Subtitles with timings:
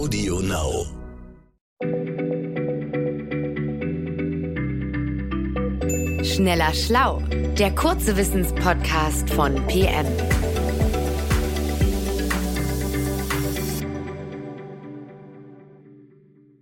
[0.00, 0.86] Audio Now.
[6.22, 7.20] Schneller Schlau,
[7.58, 10.06] der kurze Wissenspodcast von PM.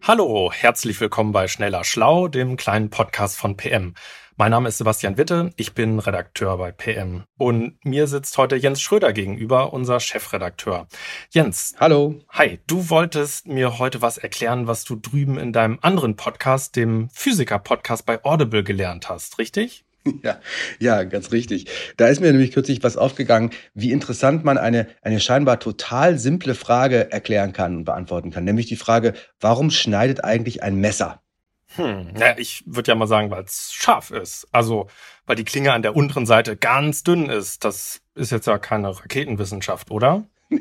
[0.00, 3.92] Hallo, herzlich willkommen bei Schneller Schlau, dem kleinen Podcast von PM.
[4.38, 7.24] Mein Name ist Sebastian Witte, ich bin Redakteur bei PM.
[7.38, 10.88] Und mir sitzt heute Jens Schröder gegenüber, unser Chefredakteur.
[11.30, 11.74] Jens.
[11.80, 12.16] Hallo.
[12.28, 17.08] Hi, du wolltest mir heute was erklären, was du drüben in deinem anderen Podcast, dem
[17.14, 19.84] Physiker-Podcast bei Audible gelernt hast, richtig?
[20.22, 20.38] Ja,
[20.78, 21.66] ja, ganz richtig.
[21.96, 26.54] Da ist mir nämlich kürzlich was aufgegangen, wie interessant man eine, eine scheinbar total simple
[26.54, 28.44] Frage erklären kann und beantworten kann.
[28.44, 31.22] Nämlich die Frage, warum schneidet eigentlich ein Messer?
[31.74, 34.46] Hm, ja, ich würde ja mal sagen, weil es scharf ist.
[34.52, 34.88] Also,
[35.26, 37.64] weil die Klinge an der unteren Seite ganz dünn ist.
[37.64, 40.24] Das ist jetzt ja keine Raketenwissenschaft, oder?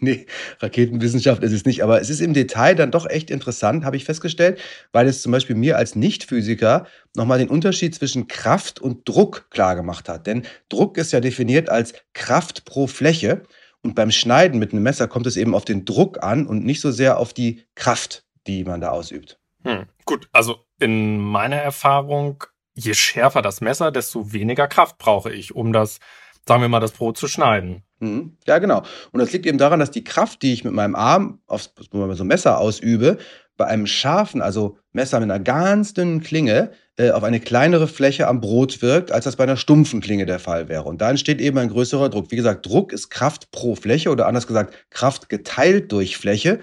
[0.00, 0.26] nee,
[0.60, 4.04] Raketenwissenschaft ist es nicht, aber es ist im Detail dann doch echt interessant, habe ich
[4.04, 4.58] festgestellt,
[4.92, 10.08] weil es zum Beispiel mir als Nicht-Physiker nochmal den Unterschied zwischen Kraft und Druck klargemacht
[10.08, 10.26] hat.
[10.26, 13.42] Denn Druck ist ja definiert als Kraft pro Fläche
[13.82, 16.80] und beim Schneiden mit einem Messer kommt es eben auf den Druck an und nicht
[16.80, 19.38] so sehr auf die Kraft, die man da ausübt.
[19.64, 22.42] Hm, gut, also in meiner Erfahrung,
[22.74, 26.00] je schärfer das Messer, desto weniger Kraft brauche ich, um das,
[26.46, 27.82] sagen wir mal, das Brot zu schneiden.
[28.00, 28.36] Mhm.
[28.46, 28.82] Ja, genau.
[29.12, 32.04] Und das liegt eben daran, dass die Kraft, die ich mit meinem Arm auf so
[32.04, 33.18] ein Messer ausübe,
[33.56, 38.28] bei einem scharfen, also Messer mit einer ganz dünnen Klinge, äh, auf eine kleinere Fläche
[38.28, 40.84] am Brot wirkt, als das bei einer stumpfen Klinge der Fall wäre.
[40.84, 42.30] Und da entsteht eben ein größerer Druck.
[42.30, 46.60] Wie gesagt, Druck ist Kraft pro Fläche oder anders gesagt, Kraft geteilt durch Fläche.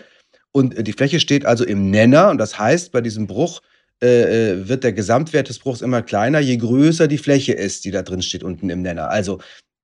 [0.55, 2.29] Und äh, die Fläche steht also im Nenner.
[2.29, 3.61] Und das heißt, bei diesem Bruch
[4.01, 7.91] äh, äh, wird der Gesamtwert des Bruchs immer kleiner, je größer die Fläche ist, die
[7.91, 9.09] da drin steht unten im Nenner.
[9.09, 9.41] Also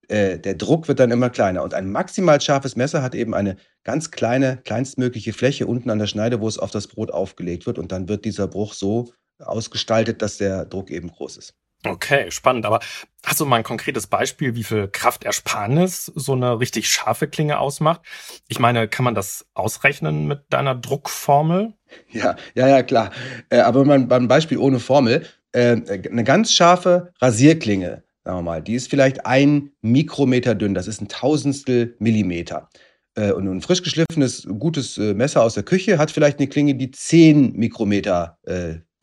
[0.07, 1.63] äh, der Druck wird dann immer kleiner.
[1.63, 6.07] Und ein maximal scharfes Messer hat eben eine ganz kleine, kleinstmögliche Fläche unten an der
[6.07, 7.77] Schneide, wo es auf das Brot aufgelegt wird.
[7.77, 11.53] Und dann wird dieser Bruch so ausgestaltet, dass der Druck eben groß ist.
[11.85, 12.65] Okay, spannend.
[12.65, 12.79] Aber
[13.25, 18.01] hast du mal ein konkretes Beispiel, wie viel Kraftersparnis so eine richtig scharfe Klinge ausmacht?
[18.47, 21.73] Ich meine, kann man das ausrechnen mit deiner Druckformel?
[22.11, 23.11] Ja, ja, ja, klar.
[23.49, 25.25] Äh, aber mal ein Beispiel ohne Formel.
[25.53, 30.75] Äh, eine ganz scharfe Rasierklinge, sagen wir mal, die ist vielleicht ein Mikrometer dünn.
[30.75, 32.69] Das ist ein Tausendstel Millimeter.
[33.15, 36.91] Äh, und ein frisch geschliffenes, gutes Messer aus der Küche hat vielleicht eine Klinge, die
[36.91, 38.37] zehn Mikrometer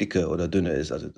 [0.01, 1.09] dicke oder dünne ist, also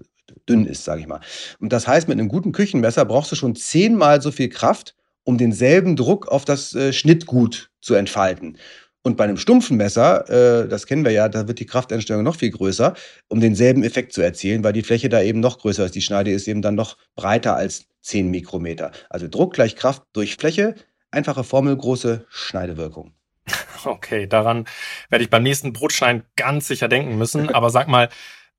[0.48, 1.20] dünn ist, sage ich mal.
[1.58, 5.38] Und das heißt, mit einem guten Küchenmesser brauchst du schon zehnmal so viel Kraft, um
[5.38, 8.56] denselben Druck auf das äh, Schnittgut zu entfalten.
[9.02, 12.36] Und bei einem stumpfen Messer, äh, das kennen wir ja, da wird die Krafteinstellung noch
[12.36, 12.94] viel größer,
[13.28, 15.94] um denselben Effekt zu erzielen, weil die Fläche da eben noch größer ist.
[15.94, 18.92] Die Schneide ist eben dann noch breiter als 10 Mikrometer.
[19.08, 20.74] Also Druck gleich Kraft durch Fläche,
[21.10, 23.12] einfache Formel, große Schneidewirkung.
[23.82, 24.66] Okay, daran
[25.08, 27.48] werde ich beim nächsten Brotschneiden ganz sicher denken müssen.
[27.54, 28.10] Aber sag mal,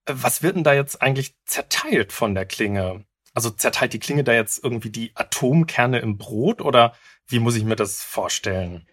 [0.06, 3.06] was wird denn da jetzt eigentlich zerteilt von der Klinge?
[3.34, 6.94] Also zerteilt die Klinge da jetzt irgendwie die Atomkerne im Brot oder
[7.31, 8.86] wie muss ich mir das vorstellen?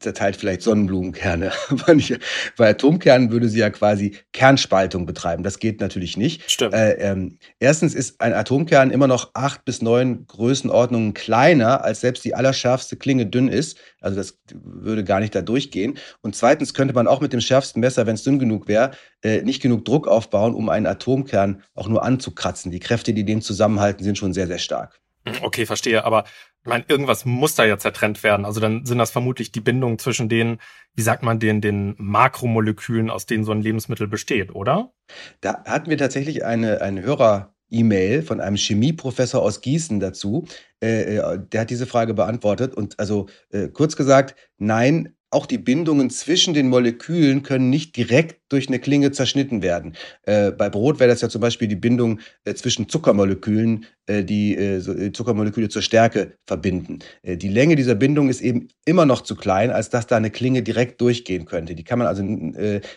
[0.00, 1.50] zerteilt vielleicht Sonnenblumenkerne.
[2.56, 5.42] Bei Atomkernen würde sie ja quasi Kernspaltung betreiben.
[5.42, 6.50] Das geht natürlich nicht.
[6.50, 6.74] Stimmt.
[6.74, 12.24] Äh, ähm, erstens ist ein Atomkern immer noch acht bis neun Größenordnungen kleiner, als selbst
[12.24, 13.78] die allerschärfste Klinge dünn ist.
[14.00, 15.98] Also das würde gar nicht da durchgehen.
[16.20, 18.90] Und zweitens könnte man auch mit dem schärfsten Messer, wenn es dünn genug wäre,
[19.22, 22.70] äh, nicht genug Druck aufbauen, um einen Atomkern auch nur anzukratzen.
[22.70, 25.00] Die Kräfte, die den zusammenhalten, sind schon sehr, sehr stark.
[25.42, 26.04] Okay, verstehe.
[26.04, 26.24] Aber
[26.62, 28.44] ich meine, irgendwas muss da ja zertrennt werden.
[28.44, 30.58] Also dann sind das vermutlich die Bindungen zwischen den,
[30.94, 34.92] wie sagt man, den, den Makromolekülen, aus denen so ein Lebensmittel besteht, oder?
[35.40, 40.46] Da hatten wir tatsächlich eine, eine Hörer- E-Mail von einem Chemieprofessor aus Gießen dazu.
[40.80, 42.74] Äh, äh, der hat diese Frage beantwortet.
[42.74, 48.40] Und also äh, kurz gesagt, nein, auch die Bindungen zwischen den Molekülen können nicht direkt
[48.48, 49.96] durch eine Klinge zerschnitten werden.
[50.22, 54.76] Äh, bei Brot wäre das ja zum Beispiel die Bindung äh, zwischen Zuckermolekülen, die äh,
[54.76, 57.00] äh, Zuckermoleküle zur Stärke verbinden.
[57.22, 60.30] Äh, die Länge dieser Bindung ist eben immer noch zu klein, als dass da eine
[60.30, 61.74] Klinge direkt durchgehen könnte.
[61.74, 62.22] Die kann man also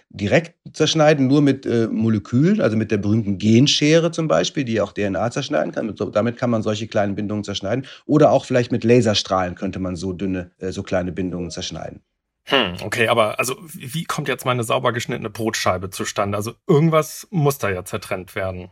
[0.10, 5.32] direkt zerschneiden, nur mit Molekülen, also mit der berühmten Genschere zum Beispiel, die auch DNA
[5.32, 5.94] zerschneiden kann.
[6.14, 7.86] Damit kann man solche kleinen Bindungen zerschneiden.
[8.06, 12.02] Oder auch vielleicht mit Laserstrahlen könnte man so dünne, so kleine Bindungen zerschneiden.
[12.46, 16.38] Hm, okay, aber also wie kommt jetzt meine sauber geschnittene Brotscheibe zustande?
[16.38, 18.72] Also irgendwas muss da ja zertrennt werden.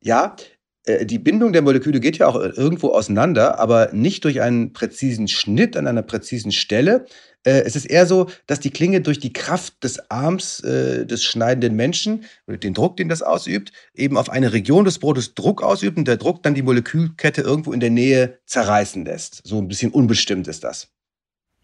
[0.00, 0.57] Ja, äh,
[0.88, 5.76] die Bindung der Moleküle geht ja auch irgendwo auseinander, aber nicht durch einen präzisen Schnitt
[5.76, 7.06] an einer präzisen Stelle.
[7.44, 11.24] Äh, es ist eher so, dass die Klinge durch die Kraft des Arms äh, des
[11.24, 15.98] schneidenden Menschen den Druck, den das ausübt, eben auf eine Region des Brotes Druck ausübt
[15.98, 19.42] und der Druck dann die Molekülkette irgendwo in der Nähe zerreißen lässt.
[19.44, 20.92] So ein bisschen unbestimmt ist das.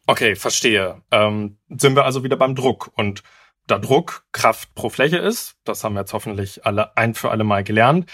[0.06, 1.00] Okay, verstehe.
[1.10, 2.90] Ähm, sind wir also wieder beim Druck.
[2.94, 3.22] Und
[3.66, 7.44] da Druck Kraft pro Fläche ist, das haben wir jetzt hoffentlich alle ein für alle
[7.44, 8.10] Mal gelernt,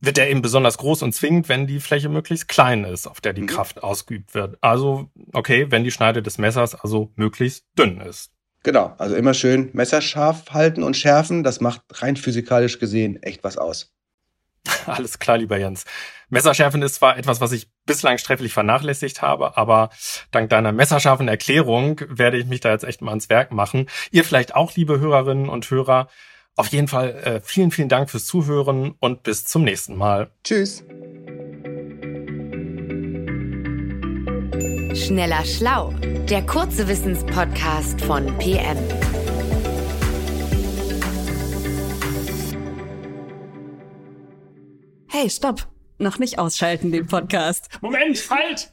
[0.00, 3.32] wird er eben besonders groß und zwingend, wenn die Fläche möglichst klein ist, auf der
[3.32, 3.46] die mhm.
[3.46, 4.56] Kraft ausgeübt wird.
[4.60, 8.32] Also, okay, wenn die Schneide des Messers also möglichst dünn ist.
[8.62, 11.42] Genau, also immer schön messerscharf halten und schärfen.
[11.42, 13.94] Das macht rein physikalisch gesehen echt was aus.
[14.86, 15.84] Alles klar, lieber Jens.
[16.28, 19.90] Messerschärfen ist zwar etwas, was ich bislang sträflich vernachlässigt habe, aber
[20.30, 23.88] dank deiner messerscharfen Erklärung werde ich mich da jetzt echt mal ans Werk machen.
[24.10, 26.08] Ihr vielleicht auch, liebe Hörerinnen und Hörer.
[26.56, 30.30] Auf jeden Fall äh, vielen, vielen Dank fürs Zuhören und bis zum nächsten Mal.
[30.44, 30.84] Tschüss.
[34.94, 35.92] Schneller Schlau,
[36.28, 38.76] der kurze Wissenspodcast von PM.
[45.08, 45.66] Hey, stopp!
[45.98, 47.68] Noch nicht ausschalten den Podcast.
[47.82, 48.72] Moment, halt!